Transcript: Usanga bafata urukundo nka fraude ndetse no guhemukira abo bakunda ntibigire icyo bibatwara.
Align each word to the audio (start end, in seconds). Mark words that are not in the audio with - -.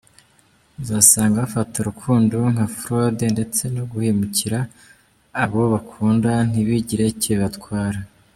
Usanga 1.01 1.37
bafata 1.43 1.73
urukundo 1.77 2.35
nka 2.53 2.65
fraude 2.75 3.25
ndetse 3.35 3.61
no 3.75 3.83
guhemukira 3.91 4.59
abo 5.43 5.61
bakunda 5.73 6.31
ntibigire 6.49 7.03
icyo 7.13 7.31
bibatwara. 7.35 7.99